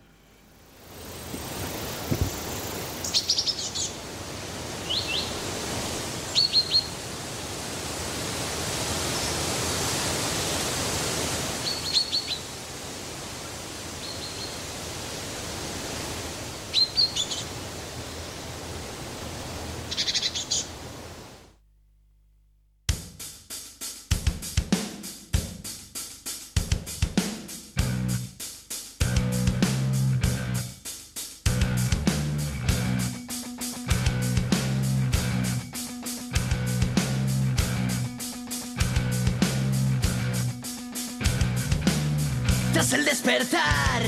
[42.79, 44.03] Tras el despertar,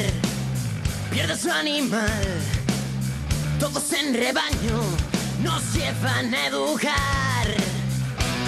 [1.10, 2.22] pierde su animal.
[3.58, 4.80] Todos en rebaño
[5.42, 6.94] nos llevan a educar.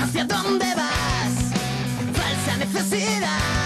[0.01, 1.35] ¿Hacia dónde vas?
[2.15, 3.62] Falsa necesidad.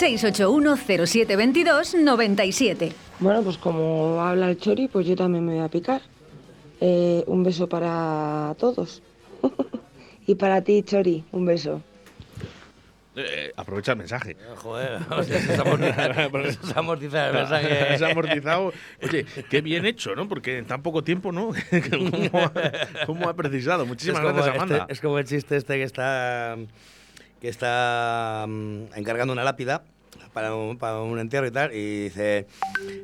[0.00, 2.92] ...681-0722-97.
[3.20, 6.00] Bueno, pues como habla el Chori, pues yo también me voy a picar.
[6.80, 9.02] Eh, un beso para todos.
[10.26, 11.80] y para ti, Chori, un beso.
[13.18, 14.36] Eh, aprovecha el mensaje.
[14.56, 17.96] Joder, hostia, se amortiza- se amortiza el mensaje.
[17.98, 18.72] Se ha amortizado.
[19.02, 20.28] Oye, qué bien hecho, ¿no?
[20.28, 21.52] Porque en tan poco tiempo, ¿no?
[21.90, 22.52] ¿Cómo ha,
[23.06, 23.86] cómo ha precisado?
[23.86, 24.76] Muchísimas gracias, Amanda.
[24.80, 26.56] este- es como el chiste este que está
[27.48, 29.84] está mm, encargando una lápida
[30.32, 32.46] para un, para un entierro y tal y dice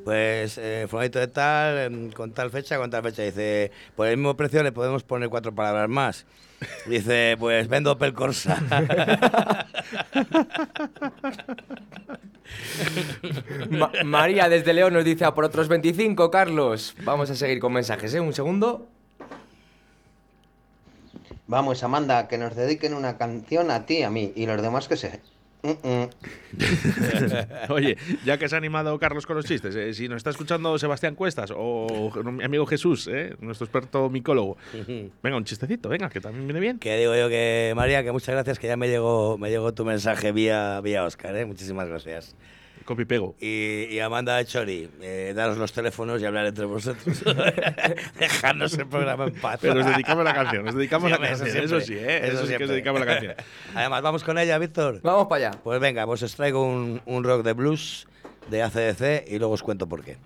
[0.05, 4.17] pues eh, fulanito de tal em, con tal fecha con tal fecha dice por el
[4.19, 6.27] mismo precio le podemos poner cuatro palabras más
[6.87, 8.61] dice pues vendo pel corsa
[13.71, 16.95] Ma- María desde León nos dice a por otros 25, Carlos.
[17.05, 18.21] Vamos a seguir con mensajes, ¿eh?
[18.21, 18.89] Un segundo.
[21.53, 24.89] Vamos, Amanda, que nos dediquen una canción a ti y a mí, y los demás
[24.89, 25.21] que se...
[25.63, 26.09] Mm, mm.
[27.69, 30.79] Oye, ya que se ha animado Carlos con los chistes, eh, si nos está escuchando
[30.79, 34.57] Sebastián Cuestas o mi amigo Jesús, eh, nuestro experto micólogo,
[35.23, 36.79] venga, un chistecito, venga, que también viene bien.
[36.79, 39.85] Que digo yo que, María, que muchas gracias, que ya me llegó, me llegó tu
[39.85, 41.45] mensaje vía, vía Oscar, ¿eh?
[41.45, 42.35] Muchísimas gracias.
[42.85, 43.35] Copy pego.
[43.41, 47.23] Y, y Amanda Chori, eh, daros los teléfonos y hablar entre vosotros.
[48.19, 49.59] Dejarnos el programa en paz.
[49.61, 52.17] Pero os dedicamos la canción, os dedicamos Sí, la eso canción, siempre, eso sí, ¿eh?
[52.19, 52.65] eso eso, sí que siempre.
[52.65, 53.35] os dedicamos la canción.
[53.75, 55.01] Además, vamos con ella, Víctor.
[55.03, 55.59] Vamos para allá.
[55.63, 58.07] Pues venga, pues os traigo un, un rock de blues
[58.51, 60.17] de ACDC y luego os cuento por qué.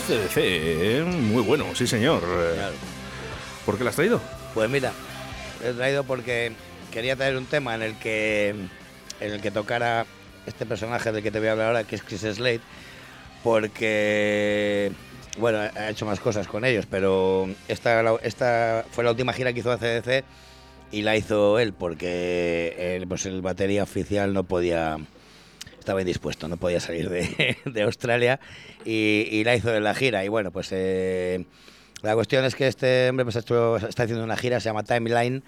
[0.00, 1.04] ACDC, ¿eh?
[1.04, 2.20] muy bueno, sí señor.
[2.20, 2.74] Claro.
[3.66, 4.20] ¿Por qué la has traído?
[4.54, 4.92] Pues mira,
[5.64, 6.52] he traído porque
[6.90, 8.50] quería traer un tema en el que
[9.20, 10.06] en el que tocara
[10.46, 12.60] este personaje del que te voy a hablar ahora, que es Chris Slade,
[13.44, 14.92] porque
[15.38, 19.60] bueno, ha hecho más cosas con ellos, pero esta, esta fue la última gira que
[19.60, 20.24] hizo ACDC
[20.92, 24.98] y la hizo él porque pues el batería oficial no podía
[25.80, 28.38] estaba indispuesto, no podía salir de, de Australia
[28.84, 30.24] y, y la hizo en la gira.
[30.24, 31.44] Y bueno, pues eh,
[32.02, 35.42] la cuestión es que este hombre pues, está haciendo una gira, se llama Timeline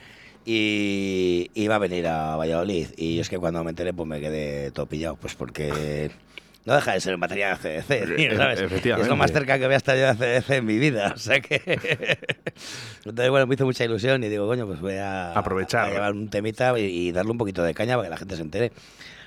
[0.44, 2.88] y, va a venir a Valladolid.
[2.96, 6.10] Y es que cuando me enteré pues me quedé todo pillado, pues porque
[6.64, 8.60] no deja de ser en batería de E- ¿sabes?
[8.60, 9.02] efectivamente.
[9.02, 11.18] Es lo más cerca que voy a estar yo de ACDC en mi vida, o
[11.18, 11.56] sea que...
[13.04, 15.86] Entonces, bueno, me hizo mucha ilusión y digo, coño, pues voy a, Aprovechar.
[15.86, 18.36] a llevar un temita y, y darle un poquito de caña para que la gente
[18.36, 18.72] se entere,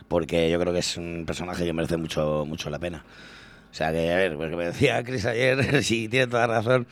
[0.08, 3.04] porque yo creo que es un personaje que merece mucho, mucho la pena.
[3.72, 6.88] O sea que, a ver, porque me decía Chris ayer, si tiene toda razón,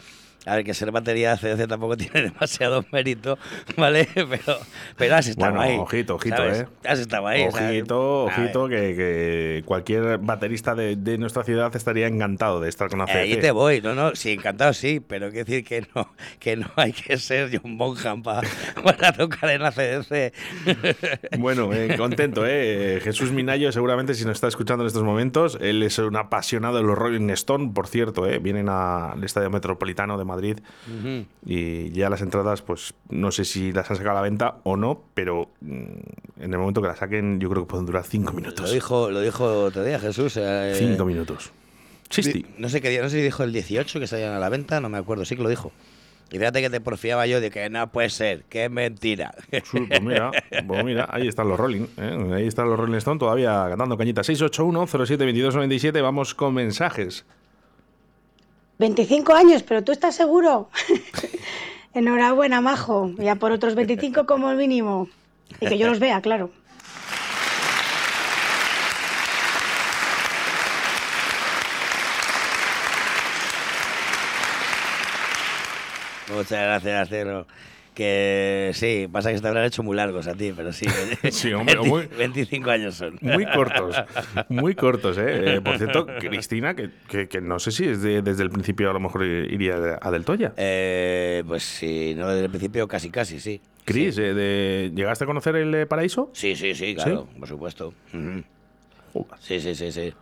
[0.45, 3.37] A ver, que ser batería CDC tampoco tiene demasiado mérito,
[3.77, 4.07] ¿vale?
[4.15, 4.57] Pero,
[4.97, 5.77] pero has estado Bueno, ahí.
[5.77, 6.61] ojito, ojito, ¿sabes?
[6.61, 6.67] ¿eh?
[6.85, 7.49] Has estado ahí.
[7.51, 7.69] ¿sabes?
[7.79, 8.39] Ojito, ver.
[8.39, 13.15] ojito, que, que cualquier baterista de, de nuestra ciudad estaría encantado de estar con ACDC.
[13.15, 16.67] Ahí te voy, no, no, sí, encantado sí, pero quiero decir que no, que no
[16.75, 18.41] hay que ser John Bonham pa-
[18.83, 20.33] para tocar en la CDC.
[21.39, 22.99] Bueno, eh, contento, ¿eh?
[23.03, 26.83] Jesús Minayo, seguramente si nos está escuchando en estos momentos, él es un apasionado de
[26.83, 28.39] los Rolling Stone, por cierto, ¿eh?
[28.39, 30.32] Vienen al Estadio Metropolitano de Madrid
[31.45, 34.77] y ya las entradas, pues no sé si las han sacado a la venta o
[34.77, 38.31] no, pero mm, en el momento que las saquen, yo creo que pueden durar cinco
[38.31, 38.71] Lo minutos.
[38.71, 40.37] dijo, lo dijo otro día Jesús.
[40.37, 41.51] eh, Cinco minutos.
[42.09, 42.45] Sí, sí.
[42.57, 44.79] No sé qué día, no sé si dijo el 18 que salían a la venta,
[44.79, 45.71] no me acuerdo, sí que lo dijo.
[46.31, 49.35] Y fíjate que te porfiaba yo de que no puede ser, que es mentira.
[49.51, 50.31] Sí, Pues mira,
[50.67, 52.31] pues mira, ahí están los Rolling, ¿eh?
[52.35, 54.23] ahí están los Rolling Stone todavía cantando cañita.
[54.23, 57.25] 681 07 22 97, vamos con mensajes.
[58.79, 60.69] 25 años, pero tú estás seguro.
[61.93, 63.11] Enhorabuena, majo.
[63.17, 65.07] Ya por otros 25 como mínimo.
[65.59, 66.49] Y que yo los vea, claro.
[76.33, 77.45] Muchas gracias, Cero.
[77.93, 80.85] Que sí, pasa que se te habrán hecho muy largos a ti, pero sí.
[81.31, 83.19] Sí, hombre, 20 muy- 25 años son.
[83.21, 83.95] Muy cortos,
[84.49, 85.55] muy cortos, ¿eh?
[85.57, 88.89] Eh, Por cierto, Cristina, que, que- que no sé si es de- desde el principio
[88.89, 90.53] a lo mejor iría a Del Toya.
[90.57, 93.61] Eh, pues sí, no desde el principio, casi casi, sí.
[93.85, 96.31] Cris, eh, de- ¿llegaste a conocer el eh, paraíso?
[96.33, 97.93] Sí, sí, sí, claro, por supuesto.
[99.39, 100.13] Sí, sí, sí, sí.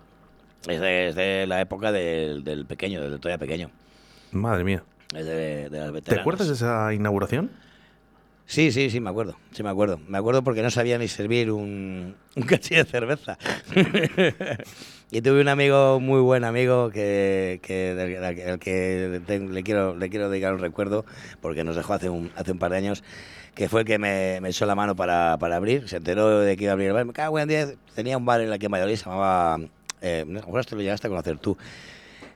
[0.68, 3.70] Es de, es de la época del, del pequeño, del Toya pequeño.
[4.32, 4.84] Madre mía.
[5.16, 6.22] Es de, de las ¿Te veteranas.
[6.22, 7.52] acuerdas de esa inauguración?
[8.46, 9.38] Sí, sí, sí, me acuerdo.
[9.52, 10.00] Sí, me acuerdo.
[10.08, 13.38] Me acuerdo porque no sabía ni servir un, un cachillo de cerveza.
[15.12, 20.10] y tuve un amigo, muy buen amigo, que, que, del- que- te- le, quiero, le
[20.10, 21.06] quiero dedicar un recuerdo,
[21.42, 23.04] porque nos dejó hace un, hace un par de años,
[23.56, 25.88] que fue el que me, me echó la mano para, para abrir.
[25.88, 27.06] Se enteró de que iba a abrir el bar.
[27.06, 27.76] Me cago en 10.
[27.96, 29.60] Tenía un bar en la que en Valladolid se llamaba...
[30.02, 31.58] Eh, no, esto lo llegaste a conocer tú.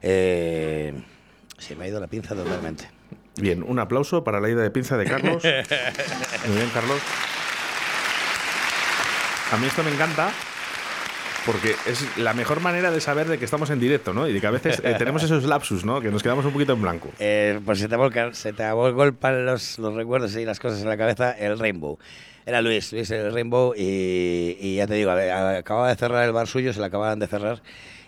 [0.01, 0.93] Eh,
[1.65, 2.87] se me ha ido la pinza totalmente.
[3.37, 5.43] Bien, un aplauso para la ida de pinza de Carlos.
[6.47, 7.01] Muy bien, Carlos.
[9.51, 10.31] A mí esto me encanta
[11.45, 14.27] porque es la mejor manera de saber de que estamos en directo, ¿no?
[14.27, 16.01] Y de que a veces eh, tenemos esos lapsus, ¿no?
[16.01, 17.09] Que nos quedamos un poquito en blanco.
[17.19, 20.89] Eh, pues se te, volcan, se te golpan los, los recuerdos y las cosas en
[20.89, 21.99] la cabeza, el Rainbow.
[22.45, 26.25] Era Luis, Luis el Rainbow y, y ya te digo, a ver, acababa de cerrar
[26.25, 27.61] el bar suyo, se lo acababan de cerrar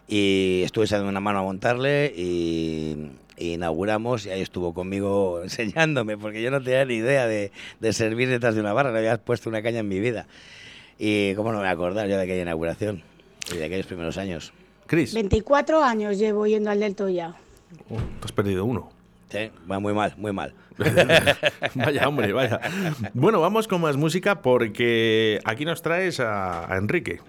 [0.07, 6.17] y estuve echando una mano a montarle y, y inauguramos y ahí estuvo conmigo enseñándome
[6.17, 9.17] porque yo no tenía ni idea de, de servir detrás de una barra, no había
[9.17, 10.27] puesto una caña en mi vida.
[10.99, 13.03] Y cómo no me acordar yo de aquella inauguración
[13.53, 14.51] y de aquellos primeros años.
[14.87, 17.35] Cris, 24 años llevo yendo al del Toya.
[17.89, 18.89] oh, te has perdido uno.
[19.29, 20.53] Sí, va muy mal, muy mal.
[21.75, 22.61] vaya, hombre, vaya.
[23.13, 27.19] Bueno, vamos con más música porque aquí nos traes a, a Enrique.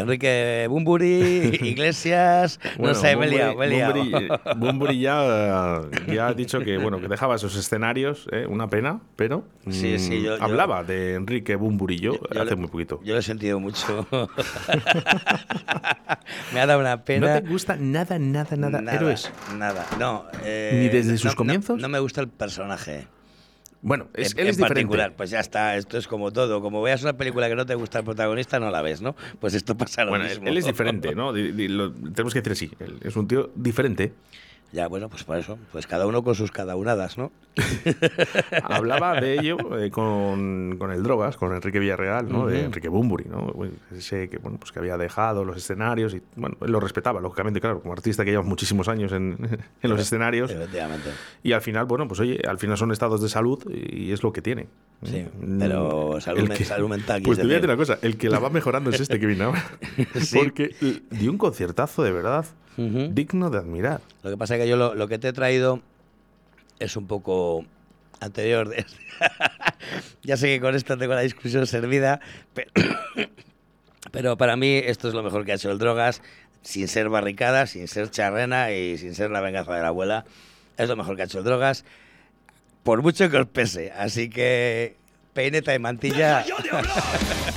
[0.00, 3.94] Enrique Bumburi, Iglesias, no sé, me he liado, me he liado.
[4.96, 5.80] Ya,
[6.12, 10.18] ya ha dicho que bueno que dejaba esos escenarios, eh, una pena, pero Sí, sí,
[10.18, 13.00] mm, yo- yo- hablaba de Enrique Bunbury yo, yo hace le- muy poquito.
[13.04, 14.06] Yo lo he sentido mucho.
[16.52, 17.40] me ha dado una ¿No pena.
[17.40, 19.30] te gusta nada, nada, nada, nada, héroes?
[19.56, 20.24] Nada, no.
[20.44, 21.80] eh, ¿Ni desde no- sus no- comienzos?
[21.80, 23.06] No, me gusta el personaje.
[23.86, 24.74] Bueno, es, en, él en diferente.
[24.74, 26.60] particular, pues ya está, esto es como todo.
[26.60, 29.14] Como veas una película que no te gusta el protagonista, no la ves, ¿no?
[29.38, 30.48] Pues esto pasa lo Bueno, mismo.
[30.48, 31.30] él es diferente, ¿no?
[31.32, 32.70] Lo- tenemos que decir así.
[32.84, 34.12] Él es un tío diferente.
[34.72, 35.56] Ya, bueno, pues por eso.
[35.70, 37.30] Pues cada uno con sus cada unadas, ¿no?
[38.62, 42.46] Hablaba de ello eh, con, con el Drogas, con Enrique Villarreal, ¿no?
[42.46, 42.64] De.
[42.64, 43.52] Enrique Bunbury, ¿no?
[43.96, 47.60] Ese que, bueno, pues que había dejado los escenarios y, bueno, él lo respetaba, lógicamente,
[47.60, 49.36] claro, como artista que lleva muchísimos años en,
[49.82, 50.50] en los escenarios.
[50.50, 51.10] Efectivamente.
[51.42, 54.32] Y al final, bueno, pues oye, al final son estados de salud y es lo
[54.32, 54.66] que tiene.
[55.04, 58.16] Sí, Mm, pero salud que- salud mental, Pues te voy a decir una cosa, el
[58.16, 59.62] que la va mejorando es este que viene ahora.
[60.20, 60.38] Sí.
[60.38, 60.74] Porque
[61.10, 62.44] dio un conciertazo de verdad
[62.78, 64.00] digno de admirar.
[64.22, 65.80] Lo que pasa es que yo lo, lo que te he traído
[66.78, 67.64] es un poco
[68.20, 68.74] anterior.
[70.22, 72.20] ya sé que con esto tengo la discusión servida,
[72.54, 72.70] pero,
[74.12, 76.22] pero para mí esto es lo mejor que ha hecho el Drogas,
[76.62, 80.24] sin ser barricada, sin ser charrena y sin ser la venganza de la abuela.
[80.76, 81.84] Es lo mejor que ha hecho el Drogas,
[82.82, 83.92] por mucho que os pese.
[83.92, 84.96] Así que
[85.32, 86.44] peineta y mantilla.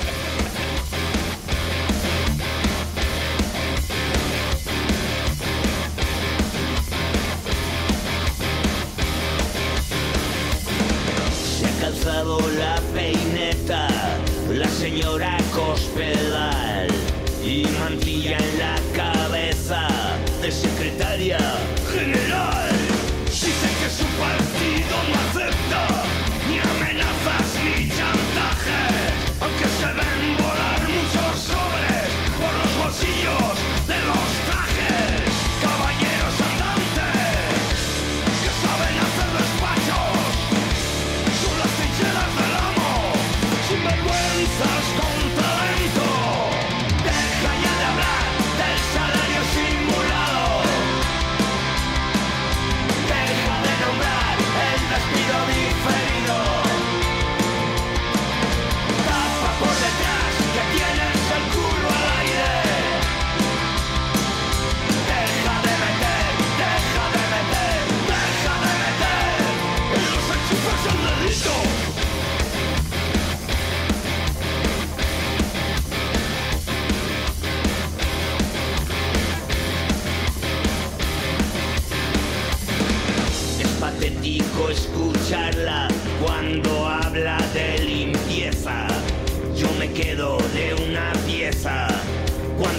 [44.39, 45.18] Panzerstolz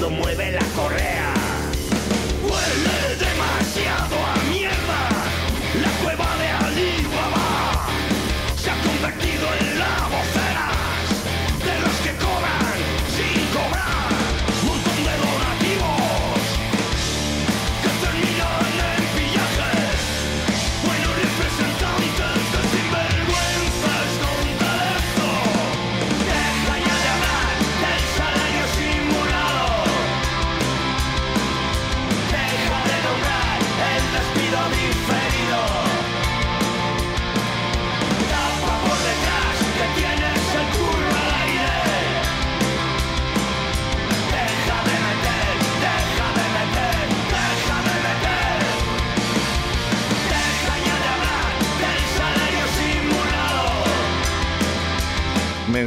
[0.01, 1.35] cuando mueve la correa.
[2.43, 4.40] Huele demasiado a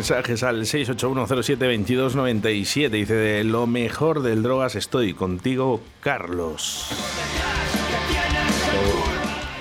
[0.04, 2.89] Mensajes al 681072297.
[2.89, 6.89] Dice de lo mejor del drogas estoy contigo, Carlos.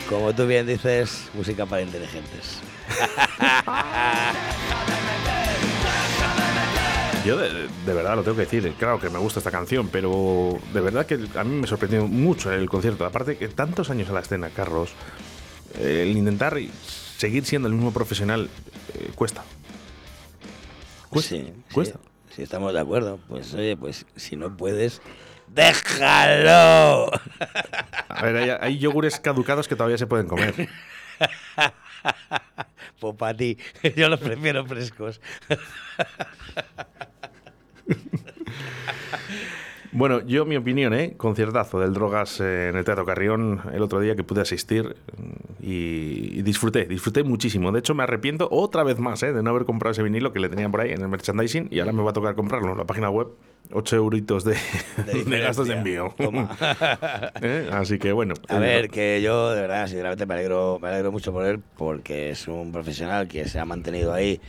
[0.08, 2.58] Como tú bien dices, música para inteligentes.
[7.24, 10.58] Yo de, de verdad lo tengo que decir, claro que me gusta esta canción, pero
[10.74, 13.06] de verdad que a mí me sorprendió mucho el concierto.
[13.06, 14.90] Aparte que tantos años a la escena, Carlos,
[15.78, 16.58] el intentar
[17.16, 18.50] seguir siendo el mismo profesional
[18.94, 19.44] eh, cuesta.
[21.12, 21.98] Cuesta, Sí, cuesta.
[22.28, 23.18] sí, sí, estamos de acuerdo.
[23.28, 25.02] Pues oye, pues si no puedes,
[25.48, 27.10] déjalo.
[28.08, 30.68] A ver, hay, hay yogures caducados que todavía se pueden comer.
[32.98, 33.58] Pues para ti,
[33.96, 35.20] yo los prefiero frescos.
[39.94, 41.14] Bueno, yo mi opinión, ¿eh?
[41.18, 45.62] Conciertazo del Drogas eh, en el Teatro Carrión el otro día que pude asistir mm,
[45.62, 47.70] y, y disfruté, disfruté muchísimo.
[47.72, 49.34] De hecho, me arrepiento otra vez más ¿eh?
[49.34, 51.80] de no haber comprado ese vinilo que le tenían por ahí en el merchandising y
[51.80, 53.28] ahora me va a tocar comprarlo en la página web.
[53.70, 54.56] 8 euritos de,
[55.06, 56.14] de gastos de envío.
[56.16, 56.56] Toma.
[57.42, 57.68] ¿Eh?
[57.70, 58.34] Así que bueno.
[58.48, 62.30] A ver, que yo de verdad, sinceramente me alegro, me alegro mucho por él porque
[62.30, 64.40] es un profesional que se ha mantenido ahí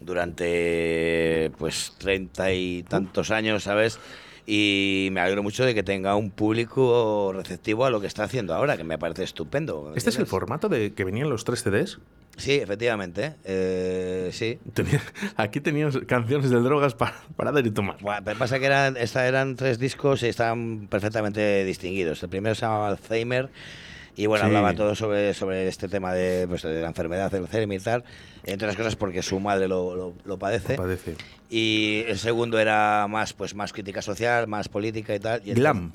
[0.00, 4.00] durante pues treinta y tantos años, ¿sabes?
[4.46, 8.54] Y me alegro mucho de que tenga un público receptivo a lo que está haciendo
[8.54, 9.92] ahora, que me parece estupendo.
[9.94, 11.98] ¿Este es el formato de que venían los tres CDs?
[12.36, 13.34] Sí, efectivamente.
[13.44, 14.58] eh, sí.
[14.72, 15.02] Tenía-
[15.36, 17.96] aquí tenías canciones del Drogas para, para dar y tomar.
[18.00, 22.22] Bueno, pero pasa que eran, esta eran tres discos y estaban perfectamente distinguidos.
[22.22, 23.50] El primero se llamaba Alzheimer
[24.22, 24.48] y bueno, Sí.
[24.48, 28.04] hablaba todo sobre, sobre este tema de, pues, de la enfermedad del Alzheimer y tal,
[28.44, 30.74] entre otras cosas porque su madre lo, lo- lo padece.
[30.76, 31.16] Padece.
[31.48, 35.40] Y el segundo era más, pues, más crítica social, más política y tal.
[35.44, 35.92] y Glam.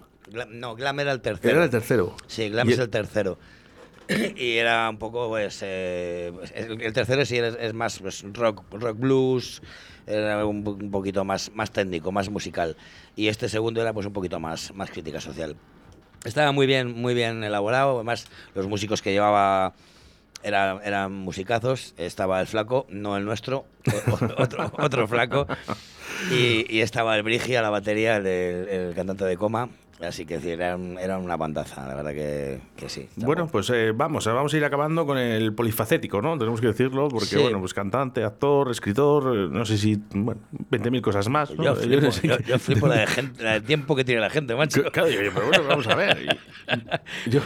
[0.50, 1.54] No, Glam era el tercero.
[1.56, 2.16] Era el tercero.
[2.28, 3.38] Sí, Glam Y es el- el tercero.
[4.36, 8.98] y era un poco, pues, eh, el, tercero sí es, es más pues, rock, rock
[9.00, 9.62] blues,
[10.08, 12.76] era un, un poquito más, más técnico, más musical.
[13.16, 15.56] Y este segundo era pues un poquito más, más crítica social.
[16.26, 17.96] Estaba muy bien, muy bien elaborado.
[17.96, 19.74] Además, los músicos que llevaba
[20.44, 21.94] era- eran musicazos.
[21.98, 23.66] Estaba el flaco, no el nuestro,
[24.38, 25.48] otro, otro flaco.
[26.32, 29.70] Y, estaba el Brigi la batería, el, el cantante de coma.
[30.06, 33.08] Así que sí, eran, eran una bandaza, la verdad que, que sí.
[33.18, 36.38] Bueno, pues eh, vamos, eh, vamos a ir acabando con el polifacético, ¿no?
[36.38, 37.38] Tenemos que decirlo, porque, Sí.
[37.41, 40.41] bueno, pues cantante, actor, escritor, eh, no sé si, bueno,
[40.72, 41.51] 20.000 cosas más.
[41.56, 41.64] ¿no?
[41.64, 44.30] Yo flipo, yo, qué- yo flipo la de gente, la de tiempo que tiene la
[44.30, 44.84] gente, macho.
[44.91, 46.38] Claro, yo- pero bueno, vamos a ver.
[47.28, 47.41] yo-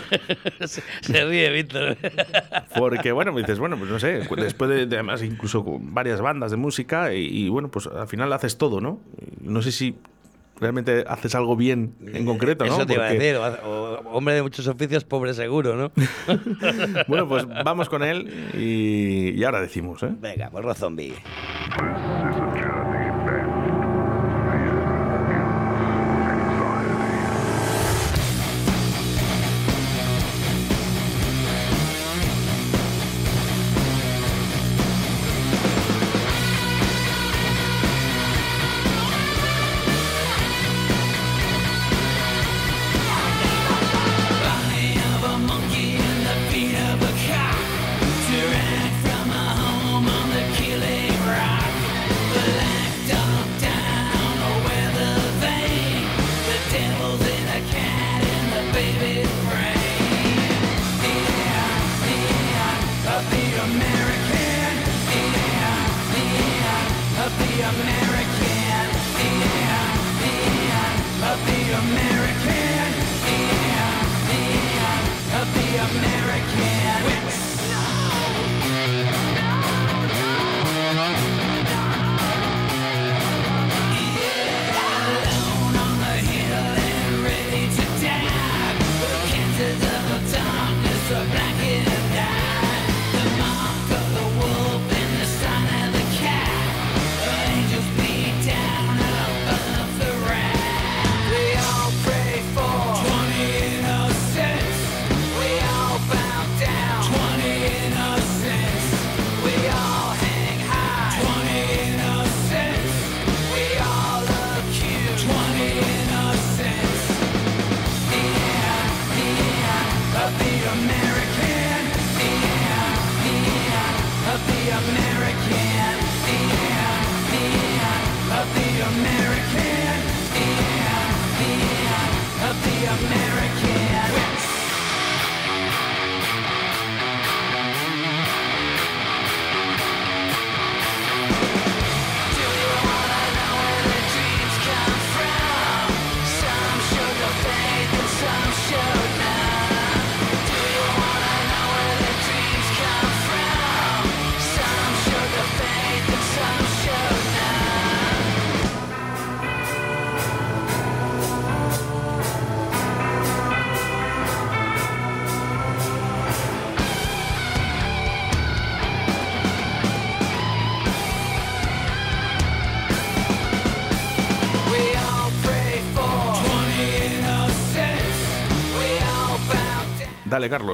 [0.67, 1.97] se, se ríe, Víctor.
[2.77, 6.21] porque, bueno, me dices, bueno, pues no sé, después de, de además incluso con varias
[6.21, 8.99] bandas de música y, y, bueno, pues al final haces todo, ¿no?
[9.41, 9.95] No sé si
[10.59, 12.73] realmente haces algo bien en concreto, ¿no?
[12.73, 13.35] Eso te iba a decir.
[13.63, 15.91] o- hombre de muchos oficios, pobre seguro, ¿no?
[17.07, 20.09] Bueno, pues vamos con él y, y ahora decimos, ¿eh?
[20.19, 21.13] Venga, pues Zombie.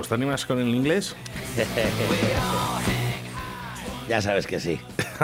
[0.05, 1.15] Carlos, ¿te animas con el inglés?
[4.09, 4.79] ya sabes que sí.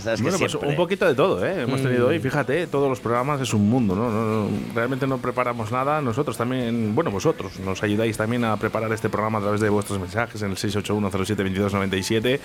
[0.00, 0.68] Sabes que bueno, pues siempre.
[0.70, 1.62] un poquito de todo, ¿eh?
[1.62, 2.10] Hemos tenido Mm.
[2.10, 4.08] hoy, fíjate, todos los programas es un mundo, ¿no?
[4.08, 6.00] No- no- Realmente no preparamos nada.
[6.00, 9.98] Nosotros también, bueno, vosotros nos ayudáis también a preparar este programa a través de vuestros
[9.98, 12.38] mensajes en el 681072297.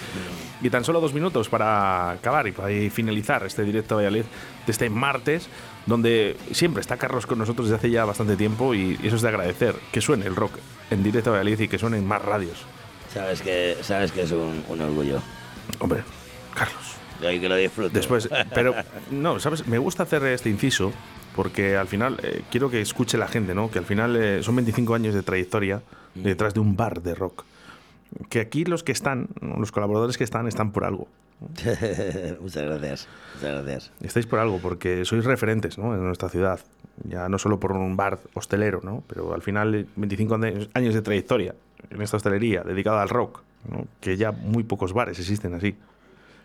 [0.63, 4.23] Y tan solo dos minutos para acabar y para finalizar este directo a Valladolid
[4.65, 5.47] de este martes,
[5.85, 9.27] donde siempre está Carlos con nosotros desde hace ya bastante tiempo y eso es de
[9.29, 10.53] agradecer que suene el rock
[10.89, 12.65] en directo a Valladolid y que suene en más radios.
[13.13, 15.21] Sabes que, sabes que es un, un orgullo.
[15.79, 16.03] Hombre,
[16.53, 16.95] Carlos.
[17.21, 17.93] Y que lo disfruto.
[17.93, 18.75] Después, pero
[19.11, 19.67] no, ¿sabes?
[19.67, 20.91] Me gusta hacer este inciso
[21.35, 23.69] porque al final eh, quiero que escuche la gente, ¿no?
[23.69, 25.81] Que al final eh, son 25 años de trayectoria
[26.13, 27.43] detrás de un bar de rock.
[28.29, 31.07] Que aquí los que están, los colaboradores que están, están por algo.
[32.41, 33.07] Muchas gracias.
[33.35, 33.91] Muchas gracias.
[34.01, 35.93] Estáis por algo, porque sois referentes ¿no?
[35.93, 36.59] en nuestra ciudad.
[37.03, 39.03] Ya no solo por un bar hostelero, ¿no?
[39.07, 41.53] Pero al final, eh, 25 años- de trayectoria
[41.89, 43.85] en esta hostelería dedicada al rock, ¿no?
[43.99, 45.75] Que ya muy pocos bares existen así.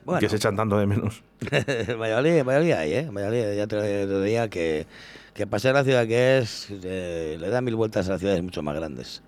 [0.05, 0.19] Bueno.
[0.19, 1.23] Que se echan tanto de menos.
[1.51, 3.09] En Valladolid, Valladolid hay, ¿eh?
[3.11, 3.77] Valladolid ya te
[4.07, 4.87] lo diría que,
[5.35, 8.75] que la ciudad que es, eh, le da mil vueltas a las ciudades mucho más
[8.75, 9.23] grandes.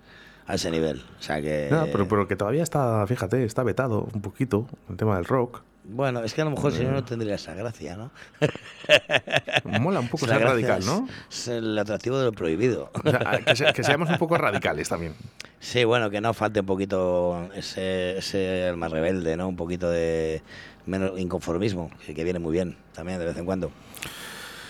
[0.47, 1.01] A ese nivel.
[1.19, 1.67] O sea que.
[1.71, 5.61] No, pero, pero que todavía está, fíjate, está vetado un poquito el tema del rock.
[5.85, 8.09] Bueno, es que a lo mejor si no, no tendría esa gracia, ¿no?
[9.79, 11.07] Mola un poco La ser radical, ¿no?
[11.29, 12.89] Es el atractivo de lo prohibido.
[13.03, 15.13] O sea, que, se- que seamos un poco radicales también.
[15.59, 19.47] Sí, bueno, que no falte un poquito ese, ese alma rebelde, ¿no?
[19.49, 20.41] Un poquito de
[20.85, 23.71] menos inconformismo, que viene muy bien también de vez en cuando.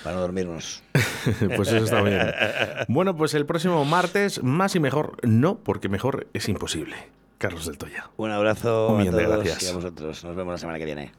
[0.04, 0.84] Para no dormirnos.
[1.56, 2.20] pues eso está bien.
[2.88, 6.96] Bueno, pues el próximo martes, más y mejor, no, porque mejor es imposible.
[7.38, 8.10] Carlos del Toya.
[8.18, 9.64] Un abrazo Un a millón de gracias.
[9.64, 10.24] y a vosotros.
[10.24, 11.12] Nos vemos la semana que viene.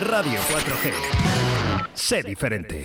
[0.00, 0.92] Radio 4G.
[1.94, 2.84] Sé diferente.